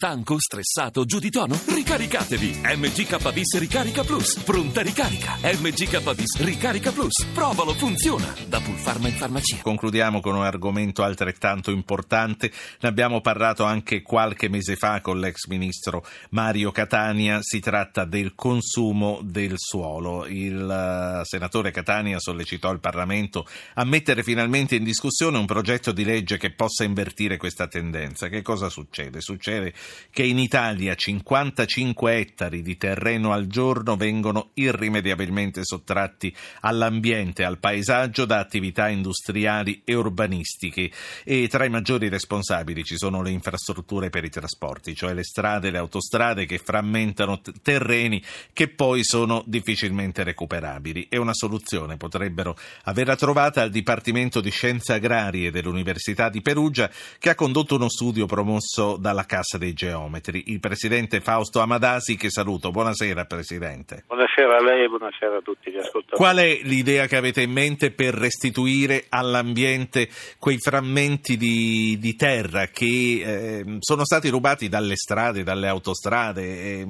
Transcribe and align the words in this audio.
Stanco, 0.00 0.36
stressato, 0.38 1.04
giù 1.04 1.18
di 1.18 1.28
tono? 1.28 1.60
Ricaricatevi! 1.66 2.60
MGKBIS 2.62 3.58
Ricarica 3.58 4.04
Plus. 4.04 4.38
Pronta 4.44 4.80
ricarica. 4.80 5.36
MGKBIS 5.42 6.38
Ricarica 6.38 6.92
Plus. 6.92 7.24
Provalo, 7.34 7.74
funziona. 7.74 8.32
Da 8.46 8.60
Pulpharma 8.60 9.08
in 9.08 9.14
farmacia. 9.14 9.56
Concludiamo 9.60 10.20
con 10.20 10.36
un 10.36 10.44
argomento 10.44 11.02
altrettanto 11.02 11.72
importante. 11.72 12.52
Ne 12.78 12.88
abbiamo 12.88 13.20
parlato 13.20 13.64
anche 13.64 14.02
qualche 14.02 14.48
mese 14.48 14.76
fa 14.76 15.00
con 15.00 15.18
l'ex 15.18 15.46
ministro 15.48 16.06
Mario 16.30 16.70
Catania. 16.70 17.40
Si 17.42 17.58
tratta 17.58 18.04
del 18.04 18.36
consumo 18.36 19.18
del 19.24 19.54
suolo. 19.56 20.26
Il 20.26 20.70
eh, 20.70 21.24
senatore 21.24 21.72
Catania 21.72 22.20
sollecitò 22.20 22.70
il 22.70 22.78
Parlamento 22.78 23.48
a 23.74 23.84
mettere 23.84 24.22
finalmente 24.22 24.76
in 24.76 24.84
discussione 24.84 25.38
un 25.38 25.46
progetto 25.46 25.90
di 25.90 26.04
legge 26.04 26.38
che 26.38 26.52
possa 26.52 26.84
invertire 26.84 27.36
questa 27.36 27.66
tendenza. 27.66 28.28
Che 28.28 28.42
cosa 28.42 28.68
succede? 28.68 29.20
Succede 29.20 29.74
che 30.10 30.22
in 30.24 30.38
Italia 30.38 30.94
55 30.94 32.16
ettari 32.16 32.62
di 32.62 32.76
terreno 32.76 33.32
al 33.32 33.46
giorno 33.46 33.96
vengono 33.96 34.50
irrimediabilmente 34.54 35.64
sottratti 35.64 36.34
all'ambiente, 36.60 37.44
al 37.44 37.58
paesaggio 37.58 38.24
da 38.24 38.38
attività 38.38 38.88
industriali 38.88 39.82
e 39.84 39.94
urbanistiche. 39.94 40.90
E 41.24 41.48
tra 41.48 41.64
i 41.64 41.70
maggiori 41.70 42.08
responsabili 42.08 42.84
ci 42.84 42.96
sono 42.96 43.22
le 43.22 43.30
infrastrutture 43.30 44.10
per 44.10 44.24
i 44.24 44.30
trasporti, 44.30 44.94
cioè 44.94 45.14
le 45.14 45.24
strade, 45.24 45.70
le 45.70 45.78
autostrade 45.78 46.46
che 46.46 46.58
frammentano 46.58 47.40
t- 47.40 47.52
terreni 47.62 48.22
che 48.52 48.68
poi 48.68 49.04
sono 49.04 49.42
difficilmente 49.46 50.22
recuperabili. 50.22 51.06
E 51.08 51.16
una 51.18 51.34
soluzione 51.34 51.96
potrebbero 51.96 52.56
averla 52.84 53.16
trovata 53.16 53.62
al 53.62 53.70
Dipartimento 53.70 54.40
di 54.40 54.50
Scienze 54.50 54.94
Agrarie 54.94 55.50
dell'Università 55.50 56.28
di 56.28 56.42
Perugia 56.42 56.90
che 57.18 57.30
ha 57.30 57.34
condotto 57.34 57.76
uno 57.76 57.88
studio 57.88 58.26
promosso 58.26 58.96
dalla 58.96 59.26
Cassa 59.26 59.58
dei 59.58 59.74
Geometri. 59.78 60.42
Il 60.46 60.58
presidente 60.58 61.20
Fausto 61.20 61.60
Amadasi 61.60 62.16
che 62.16 62.30
saluto. 62.30 62.72
Buonasera 62.72 63.26
Presidente. 63.26 64.02
Buonasera 64.08 64.56
a 64.56 64.60
lei 64.62 64.84
e 64.84 64.88
buonasera 64.88 65.36
a 65.36 65.40
tutti 65.40 65.70
gli 65.70 65.76
ascoltatori. 65.76 66.16
Qual 66.16 66.36
è 66.36 66.58
l'idea 66.64 67.06
che 67.06 67.14
avete 67.14 67.42
in 67.42 67.52
mente 67.52 67.92
per 67.92 68.12
restituire 68.12 69.04
all'ambiente 69.08 70.08
quei 70.40 70.58
frammenti 70.58 71.36
di, 71.36 71.96
di 72.00 72.16
terra 72.16 72.66
che 72.66 72.84
eh, 72.84 73.76
sono 73.78 74.04
stati 74.04 74.28
rubati 74.30 74.68
dalle 74.68 74.96
strade, 74.96 75.44
dalle 75.44 75.68
autostrade? 75.68 76.42
E, 76.42 76.86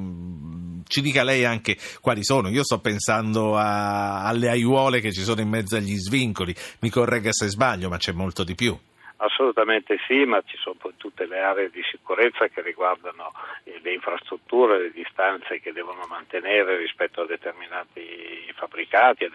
ci 0.87 1.03
dica 1.03 1.23
lei 1.23 1.45
anche 1.45 1.77
quali 2.01 2.25
sono. 2.25 2.49
Io 2.49 2.65
sto 2.65 2.81
pensando 2.81 3.55
a, 3.55 4.25
alle 4.25 4.49
aiuole 4.49 5.01
che 5.01 5.13
ci 5.13 5.21
sono 5.21 5.43
in 5.43 5.49
mezzo 5.51 5.77
agli 5.77 5.97
svincoli. 5.99 6.55
Mi 6.81 6.89
corregga 6.89 7.33
se 7.33 7.49
sbaglio, 7.49 7.91
ma 7.91 7.99
c'è 7.99 8.13
molto 8.13 8.45
di 8.45 8.55
più. 8.55 8.75
Assolutamente 9.21 9.99
sì, 10.07 10.25
ma 10.25 10.41
ci 10.47 10.57
sono 10.59 10.77
poi 10.79 10.93
tutte 10.97 11.27
le 11.27 11.41
aree 11.41 11.71
di 11.71 11.83
sicurezza 11.83 12.47
che 12.47 12.63
riguardano 12.63 13.33
eh, 13.65 13.81
le 13.83 13.93
infrastrutture, 13.93 14.79
le 14.79 14.91
distanze 14.93 15.59
che 15.61 15.73
devono 15.73 16.07
mantenere 16.09 16.77
rispetto 16.77 17.23
a 17.23 17.27
determinati 17.27 18.47
fabbricati, 18.55 19.29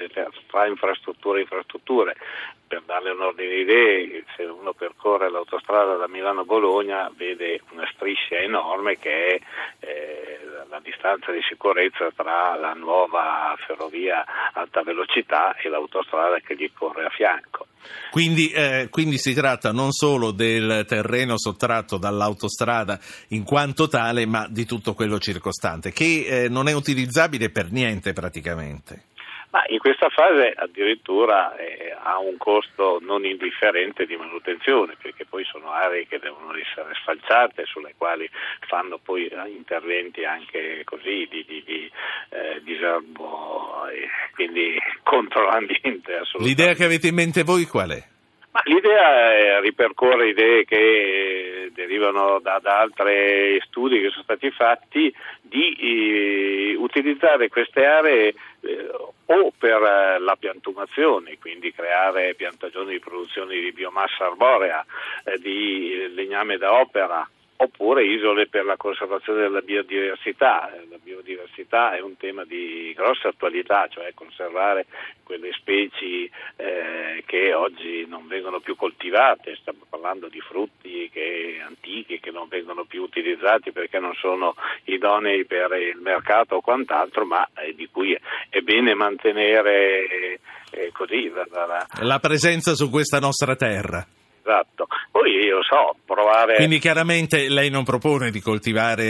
tra 0.47 0.67
infrastrutture 0.67 1.39
e 1.39 1.41
infrastrutture. 1.41 2.15
Per 2.65 2.81
darle 2.85 3.11
un 3.11 3.21
ordine 3.21 3.49
di 3.49 3.59
idee, 3.59 4.23
se 4.37 4.43
uno 4.43 4.71
percorre 4.71 5.29
l'autostrada 5.29 5.95
da 5.95 6.07
Milano 6.07 6.41
a 6.41 6.45
Bologna 6.45 7.11
vede 7.13 7.61
una 7.71 7.87
striscia 7.93 8.37
enorme 8.37 8.97
che 8.97 9.35
è 9.35 9.39
eh, 9.79 10.32
la 10.73 10.81
distanza 10.83 11.31
di 11.31 11.41
sicurezza 11.47 12.09
tra 12.15 12.57
la 12.57 12.73
nuova 12.73 13.55
ferrovia 13.63 14.25
alta 14.53 14.81
velocità 14.81 15.55
e 15.55 15.69
l'autostrada 15.69 16.39
che 16.39 16.55
gli 16.55 16.71
corre 16.73 17.05
a 17.05 17.09
fianco. 17.09 17.67
Quindi, 18.09 18.49
eh, 18.49 18.87
quindi, 18.89 19.19
si 19.19 19.35
tratta 19.35 19.71
non 19.71 19.91
solo 19.91 20.31
del 20.31 20.85
terreno 20.87 21.37
sottratto 21.37 21.97
dall'autostrada 21.97 22.99
in 23.29 23.43
quanto 23.43 23.87
tale, 23.87 24.25
ma 24.25 24.47
di 24.49 24.65
tutto 24.65 24.95
quello 24.95 25.19
circostante, 25.19 25.91
che 25.91 26.25
eh, 26.25 26.49
non 26.49 26.67
è 26.67 26.73
utilizzabile 26.73 27.51
per 27.51 27.71
niente 27.71 28.13
praticamente. 28.13 29.11
Ma 29.53 29.61
in 29.67 29.77
questa 29.77 30.09
fase 30.09 30.51
addirittura 30.55 31.55
eh, 31.57 31.95
ha 31.95 32.17
un 32.17 32.37
costo 32.37 32.97
non 33.01 33.23
indifferente 33.23 34.07
di 34.07 34.15
manutenzione, 34.15 34.95
perché 34.99 35.25
poi 35.25 35.43
sono 35.43 35.69
aree 35.69 36.07
che 36.07 36.17
devono 36.17 36.57
essere 36.57 36.95
sfalciate, 36.95 37.63
sulle 37.65 37.93
quali 37.95 38.27
fanno 38.67 38.97
poi 38.97 39.27
eh, 39.27 39.49
interventi 39.49 40.25
anche 40.25 40.81
così 40.85 41.27
di, 41.29 41.45
di, 41.47 41.61
di 41.63 41.91
eh, 42.29 42.61
disarmo, 42.63 43.85
e 43.91 44.07
quindi 44.33 44.75
contro 45.03 45.45
l'ambiente. 45.45 46.21
L'idea 46.39 46.73
che 46.73 46.85
avete 46.85 47.09
in 47.09 47.15
mente 47.15 47.43
voi 47.43 47.65
qual 47.65 47.91
è? 47.91 48.03
Ma 48.53 48.61
l'idea 48.65 49.59
ripercorre 49.59 50.29
idee 50.29 50.65
che 50.65 51.71
derivano 51.73 52.39
da, 52.39 52.59
da 52.59 52.79
altri 52.79 53.59
studi 53.67 53.99
che 53.99 54.09
sono 54.09 54.23
stati 54.23 54.49
fatti 54.51 55.13
di 55.41 55.73
eh, 55.73 56.75
utilizzare 56.75 57.49
queste 57.49 57.83
aree 57.83 58.27
eh, 58.27 58.33
o 59.25 59.51
per 59.57 59.81
eh, 59.81 60.19
la 60.19 60.35
piantumazione, 60.35 61.37
quindi 61.39 61.71
creare 61.73 62.35
piantagioni 62.35 62.93
di 62.93 62.99
produzione 62.99 63.59
di 63.59 63.71
biomassa 63.71 64.25
arborea, 64.25 64.85
eh, 65.23 65.37
di 65.39 66.11
legname 66.13 66.57
da 66.57 66.73
opera 66.73 67.27
oppure 67.63 68.05
isole 68.05 68.47
per 68.47 68.65
la 68.65 68.77
conservazione 68.77 69.41
della 69.41 69.61
biodiversità. 69.61 70.69
La 70.89 70.97
biodiversità 71.01 71.95
è 71.95 72.01
un 72.01 72.17
tema 72.17 72.43
di 72.43 72.93
grossa 72.95 73.29
attualità, 73.29 73.87
cioè 73.89 74.13
conservare 74.13 74.85
quelle 75.23 75.51
specie 75.53 76.29
eh, 76.57 77.23
che 77.25 77.53
oggi 77.53 78.05
non 78.07 78.27
vengono 78.27 78.59
più 78.59 78.75
coltivate, 78.75 79.55
stiamo 79.55 79.85
parlando 79.89 80.27
di 80.27 80.39
frutti 80.41 81.09
che, 81.11 81.61
antichi 81.65 82.19
che 82.19 82.31
non 82.31 82.47
vengono 82.49 82.83
più 82.83 83.01
utilizzati 83.01 83.71
perché 83.71 83.99
non 83.99 84.13
sono 84.15 84.55
idonei 84.85 85.45
per 85.45 85.71
il 85.73 85.99
mercato 85.99 86.55
o 86.55 86.61
quant'altro, 86.61 87.25
ma 87.25 87.47
eh, 87.55 87.73
di 87.73 87.87
cui 87.89 88.17
è 88.49 88.59
bene 88.59 88.93
mantenere 88.93 90.39
eh, 90.71 90.91
così 90.91 91.29
la, 91.29 91.45
la, 91.51 91.87
la 92.01 92.19
presenza 92.19 92.73
su 92.73 92.89
questa 92.89 93.19
nostra 93.19 93.55
terra 93.55 94.05
esatto. 94.43 94.87
Poi 95.13 95.29
io 95.45 95.61
so, 95.61 95.95
provare... 96.07 96.55
Quindi 96.55 96.79
chiaramente 96.79 97.47
lei 97.47 97.69
non 97.69 97.83
propone 97.83 98.31
di 98.31 98.39
coltivare 98.41 99.03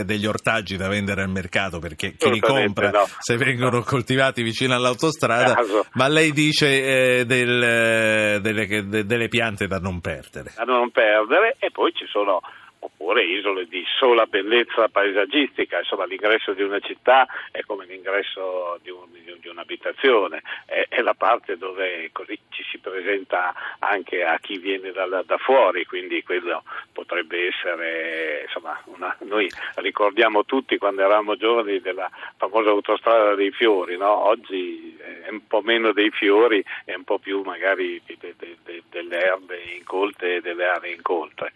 eh, 0.00 0.04
degli 0.04 0.26
ortaggi 0.26 0.76
da 0.76 0.88
vendere 0.88 1.22
al 1.22 1.28
mercato 1.28 1.78
perché 1.78 2.16
chi 2.16 2.32
li 2.32 2.40
compra 2.40 2.90
no. 2.90 3.04
se 3.20 3.36
vengono 3.36 3.76
no. 3.76 3.84
coltivati 3.84 4.42
vicino 4.42 4.74
all'autostrada, 4.74 5.54
Caso. 5.54 5.86
ma 5.92 6.08
lei 6.08 6.32
dice 6.32 7.20
eh, 7.20 7.24
del, 7.26 7.62
eh, 7.62 8.40
delle, 8.40 8.66
de, 8.88 9.06
delle 9.06 9.28
piante 9.28 9.68
da 9.68 9.78
non 9.78 10.00
perdere. 10.00 10.52
Da 10.56 10.64
non 10.64 10.90
perdere 10.90 11.54
e 11.60 11.70
poi 11.70 11.92
ci 11.94 12.06
sono 12.08 12.40
oppure 12.78 13.24
isole 13.24 13.66
di 13.66 13.84
sola 13.98 14.26
bellezza 14.26 14.88
paesaggistica, 14.88 15.78
insomma 15.78 16.06
l'ingresso 16.06 16.52
di 16.52 16.62
una 16.62 16.78
città 16.80 17.26
è 17.50 17.60
come 17.60 17.84
l'ingresso 17.86 18.78
di, 18.82 18.90
un, 18.90 19.06
di 19.40 19.48
un'abitazione, 19.48 20.42
è, 20.64 20.86
la 21.06 21.14
parte 21.14 21.56
dove 21.56 22.10
così 22.10 22.36
ci 22.48 22.64
si 22.68 22.78
presenta 22.78 23.54
anche 23.78 24.24
a 24.24 24.38
chi 24.40 24.58
viene 24.58 24.90
da, 24.90 25.06
da 25.06 25.38
fuori, 25.38 25.84
quindi 25.84 26.24
quello 26.24 26.64
potrebbe 26.92 27.46
essere, 27.46 28.42
insomma, 28.42 28.76
una, 28.86 29.16
noi 29.20 29.48
ricordiamo 29.76 30.44
tutti 30.44 30.76
quando 30.78 31.02
eravamo 31.02 31.36
giovani 31.36 31.80
della 31.80 32.10
famosa 32.36 32.70
autostrada 32.70 33.36
dei 33.36 33.52
fiori, 33.52 33.96
no? 33.96 34.26
oggi 34.26 34.96
è 34.98 35.28
un 35.30 35.46
po' 35.46 35.60
meno 35.60 35.92
dei 35.92 36.10
fiori 36.10 36.62
e 36.84 36.96
un 36.96 37.04
po' 37.04 37.20
più 37.20 37.42
magari 37.42 38.02
de, 38.04 38.16
de, 38.18 38.34
de, 38.64 38.82
delle 38.90 39.22
erbe 39.22 39.62
incolte 39.78 40.36
e 40.36 40.40
delle 40.40 40.66
aree 40.66 40.94
incolte. 40.94 41.52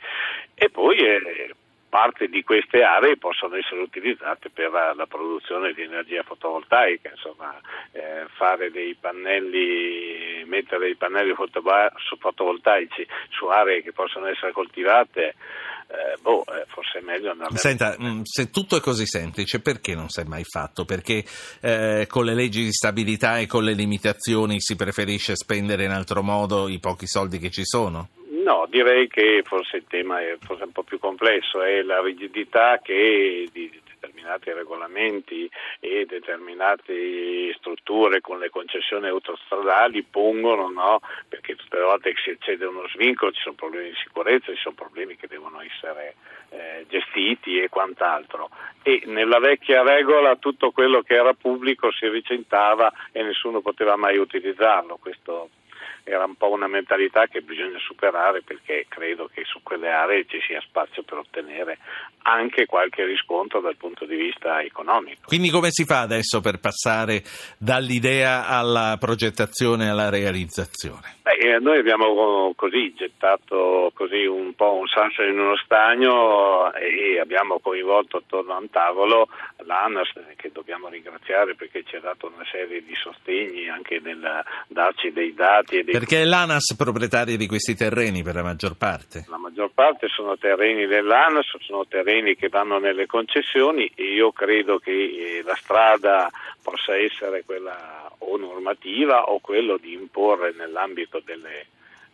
E 0.55 0.71
poi 0.71 0.97
eh, 0.97 1.55
parte 1.91 2.29
di 2.29 2.43
queste 2.43 2.83
aree 2.83 3.19
possono 3.19 3.57
essere 3.57 3.83
utilizzate 3.83 4.49
per 4.49 4.71
la, 4.71 4.95
la 4.95 5.07
produzione 5.07 5.75
di 5.75 5.83
energia 5.83 6.23
fotovoltaica, 6.23 7.11
insomma, 7.11 7.55
eh, 7.93 8.27
fare 8.37 8.71
dei 8.71 8.97
pannelli, 8.99 10.45
mettere 10.47 10.87
dei 10.87 10.97
pannelli 10.97 11.35
fotovoltaici 12.19 13.07
su 13.31 13.47
aree 13.47 13.83
che 13.83 13.93
possono 13.93 14.27
essere 14.27 14.53
coltivate. 14.53 15.35
Eh, 15.91 16.17
boh, 16.23 16.45
eh, 16.47 16.67
forse 16.69 17.01
è 17.01 17.03
meglio 17.03 17.33
andare 17.33 17.57
Senta, 17.57 17.97
mh, 17.99 18.07
mm, 18.07 18.21
se 18.23 18.51
tutto 18.51 18.77
è 18.77 18.81
così 18.81 19.07
semplice, 19.07 19.61
perché 19.61 19.97
non 19.97 20.09
si 20.09 20.21
è 20.21 20.25
mai 20.25 20.45
fatto? 20.45 20.85
Perché 20.85 21.25
eh, 21.61 22.07
con 22.09 22.25
le 22.25 22.35
leggi 22.35 22.63
di 22.63 22.73
stabilità 22.73 23.39
e 23.39 23.49
con 23.49 23.65
le 23.65 23.73
limitazioni 23.73 24.61
si 24.61 24.77
preferisce 24.77 25.35
spendere 25.35 25.83
in 25.83 25.91
altro 25.91 26.23
modo 26.23 26.69
i 26.69 26.79
pochi 26.79 27.09
soldi 27.09 27.41
che 27.41 27.51
ci 27.51 27.65
sono? 27.65 28.20
No, 28.43 28.67
direi 28.69 29.07
che 29.07 29.43
forse 29.45 29.79
il 29.79 29.85
tema 29.87 30.21
è 30.21 30.37
forse 30.41 30.65
un 30.65 30.73
po' 30.73 30.83
più 30.83 30.99
complesso, 30.99 31.63
è 31.63 31.83
la 31.83 32.01
rigidità 32.01 32.79
che 32.83 33.49
di 33.53 33.71
determinati 34.01 34.53
regolamenti 34.53 35.51
e 35.79 36.07
determinate 36.07 37.53
strutture 37.59 38.23
con 38.23 38.39
le 38.39 38.49
concessioni 38.49 39.09
autostradali 39.09 40.03
pongono, 40.03 40.71
no? 40.71 41.01
perché 41.29 41.55
tutte 41.55 41.77
le 41.77 41.85
volte 41.85 42.13
che 42.15 42.21
si 42.23 42.31
accede 42.31 42.65
a 42.65 42.69
uno 42.69 42.89
svincolo 42.89 43.33
ci 43.33 43.43
sono 43.43 43.57
problemi 43.57 43.91
di 43.91 43.97
sicurezza, 44.03 44.53
ci 44.55 44.61
sono 44.61 44.75
problemi 44.75 45.17
che 45.17 45.27
devono 45.27 45.61
essere 45.61 46.15
eh, 46.49 46.87
gestiti 46.89 47.61
e 47.61 47.69
quant'altro. 47.69 48.49
E 48.83 49.03
nella 49.05 49.39
vecchia 49.39 49.83
regola 49.83 50.37
tutto 50.37 50.71
quello 50.71 51.03
che 51.03 51.15
era 51.15 51.35
pubblico 51.35 51.93
si 51.93 52.09
recintava 52.09 52.91
e 53.13 53.23
nessuno 53.23 53.61
poteva 53.61 53.97
mai 53.97 54.17
utilizzarlo. 54.17 54.97
Questo 54.97 55.51
era 56.05 56.25
un 56.25 56.35
po' 56.35 56.51
una 56.51 56.67
mentalità 56.67 57.27
che 57.27 57.41
bisogna 57.41 57.79
superare 57.79 58.43
perché 58.43 58.87
credo 58.89 59.29
che 59.33 59.45
su 59.45 59.61
quelle 59.63 59.91
aree 59.91 60.27
ci 60.27 60.41
sia 60.47 60.61
spazio 60.61 61.03
per 61.03 61.19
ottenere 61.19 61.79
anche 62.23 62.67
qualche 62.67 63.05
riscontro 63.05 63.61
dal 63.61 63.77
punto 63.77 64.05
di 64.05 64.17
vista 64.17 64.61
economico. 64.61 65.23
Quindi 65.27 65.51
come 65.51 65.69
si 65.71 65.85
fa 65.85 66.01
adesso 66.01 66.41
per 66.41 66.59
passare 66.59 67.23
dall'idea 67.59 68.47
alla 68.47 68.97
progettazione 68.99 69.89
alla 69.89 70.11
realizzazione? 70.11 71.19
Beh, 71.23 71.59
noi 71.61 71.79
abbiamo 71.79 72.53
così 72.57 72.93
gettato 72.95 73.91
così 73.95 74.25
un 74.27 74.55
po' 74.55 74.75
un 74.75 74.87
sasso 74.89 75.23
in 75.23 75.39
uno 75.39 75.57
stagno 75.57 76.73
e 76.75 77.19
abbiamo 77.21 77.59
coinvolto 77.61 78.19
attorno 78.19 78.55
a 78.55 78.59
un 78.59 78.71
tavolo 78.71 79.29
l'ANAS 79.65 80.13
che 80.37 80.51
dobbiamo 80.53 80.89
ringraziare 80.89 81.55
perché 81.55 81.83
ci 81.85 81.97
ha 81.97 82.01
dato 82.01 82.31
una 82.35 82.45
serie 82.51 82.83
di 82.85 82.95
sostegni 82.95 83.69
anche 83.69 84.01
nel 84.03 84.43
darci 84.69 85.13
dei 85.13 85.35
dati. 85.35 85.80
Dei... 85.83 85.93
Perché 85.93 86.23
è 86.23 86.25
l'ANAS 86.25 86.75
proprietaria 86.77 87.37
di 87.37 87.47
questi 87.47 87.75
terreni 87.75 88.23
per 88.23 88.35
la 88.35 88.43
maggior 88.43 88.77
parte? 88.77 89.25
La 89.29 89.39
maggior 89.39 89.71
parte 89.73 90.09
sono 90.09 90.37
terreni 90.37 90.87
dell'ANAS, 90.87 91.57
sono 91.61 91.87
terreni 91.87 92.37
che 92.37 92.49
vanno 92.49 92.79
nelle 92.79 93.07
concessioni 93.07 93.91
e 93.95 94.15
io 94.15 94.33
credo 94.33 94.79
che 94.79 94.91
eh, 94.91 95.43
la 95.45 95.55
strada 95.55 96.31
possa 96.63 96.97
essere 96.97 97.45
quella 97.45 98.11
o 98.19 98.37
normativa 98.37 99.31
o 99.31 99.41
quello 99.41 99.77
di 99.77 99.93
imporre 99.93 100.53
nell'ambito 100.57 101.23
delle 101.25 101.67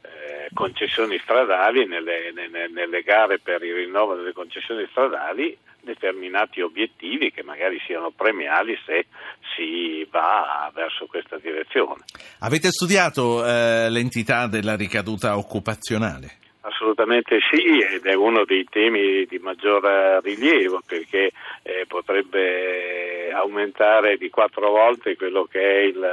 eh, 0.07 0.49
concessioni 0.55 1.19
stradali, 1.23 1.87
nelle, 1.87 2.33
nelle, 2.33 2.69
nelle, 2.69 3.03
gare 3.03 3.39
per 3.39 3.63
il 3.63 3.75
rinnovo 3.75 4.15
delle 4.15 4.33
concessioni 4.33 4.87
stradali, 4.91 5.57
determinati 5.81 6.61
obiettivi 6.61 7.31
che 7.31 7.43
magari 7.43 7.81
siano 7.87 8.11
premiali 8.11 8.77
se 8.85 9.07
si 9.55 10.07
va 10.11 10.71
verso 10.75 11.07
questa 11.07 11.39
direzione. 11.39 12.05
Avete 12.41 12.71
studiato 12.71 13.47
eh, 13.47 13.89
l'entità 13.91 14.47
della 14.47 14.77
ricaduta 14.77 15.37
occupazionale? 15.37 16.39
Assolutamente 16.63 17.39
sì, 17.49 17.79
ed 17.79 18.05
è 18.07 18.15
uno 18.15 18.45
dei 18.45 18.65
temi 18.69 19.25
di 19.27 19.39
maggior 19.39 20.21
rilievo 20.21 20.81
perché 20.85 21.31
eh, 21.63 21.85
potrebbe 21.87 23.31
aumentare 23.33 24.17
di 24.17 24.29
quattro 24.31 24.71
volte 24.71 25.17
quello 25.17 25.45
che 25.45 25.61
è 25.61 25.83
il 25.85 26.05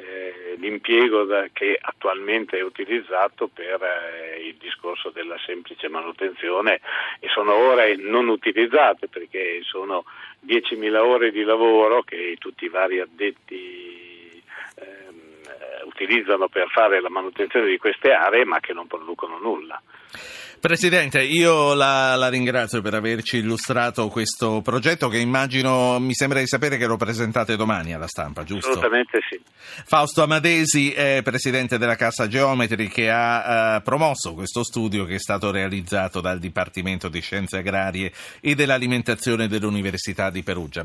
eh, 0.00 0.54
l'impiego 0.56 1.24
da, 1.24 1.46
che 1.52 1.78
attualmente 1.80 2.58
è 2.58 2.62
utilizzato 2.62 3.48
per 3.48 3.82
eh, 3.82 4.46
il 4.46 4.56
discorso 4.56 5.10
della 5.10 5.36
semplice 5.44 5.88
manutenzione 5.88 6.80
e 7.20 7.28
sono 7.28 7.54
ore 7.54 7.96
non 7.96 8.28
utilizzate 8.28 9.08
perché 9.08 9.60
sono 9.62 10.04
10.000 10.46 10.96
ore 10.96 11.30
di 11.30 11.42
lavoro 11.42 12.02
che 12.02 12.36
tutti 12.38 12.64
i 12.64 12.68
vari 12.68 13.00
addetti 13.00 14.09
utilizzano 16.00 16.48
per 16.48 16.68
fare 16.70 17.00
la 17.00 17.10
manutenzione 17.10 17.66
di 17.66 17.76
queste 17.76 18.12
aree 18.12 18.44
ma 18.44 18.60
che 18.60 18.72
non 18.72 18.86
producono 18.86 19.38
nulla. 19.38 19.80
Presidente, 20.60 21.22
io 21.22 21.72
la, 21.72 22.16
la, 22.16 22.28
ringrazio 22.28 22.82
per 22.82 22.92
averci 22.92 23.38
illustrato 23.38 24.08
questo 24.08 24.60
progetto 24.60 25.08
che 25.08 25.16
immagino, 25.16 25.98
mi 25.98 26.12
sembra 26.12 26.38
di 26.38 26.46
sapere 26.46 26.76
che 26.76 26.84
lo 26.84 26.98
presentate 26.98 27.56
domani 27.56 27.94
alla 27.94 28.06
stampa, 28.06 28.44
giusto? 28.44 28.68
Assolutamente 28.68 29.20
sì. 29.26 29.40
Fausto 29.86 30.22
Amadesi 30.22 30.92
è 30.92 31.22
presidente 31.24 31.78
della 31.78 31.96
Cassa 31.96 32.28
Geometri 32.28 32.88
che 32.88 33.08
ha 33.08 33.76
eh, 33.76 33.80
promosso 33.80 34.34
questo 34.34 34.62
studio 34.62 35.06
che 35.06 35.14
è 35.14 35.18
stato 35.18 35.50
realizzato 35.50 36.20
dal 36.20 36.38
Dipartimento 36.38 37.08
di 37.08 37.22
Scienze 37.22 37.56
Agrarie 37.56 38.12
e 38.42 38.54
dell'Alimentazione 38.54 39.48
dell'Università 39.48 40.28
di 40.28 40.42
Perugia. 40.42 40.78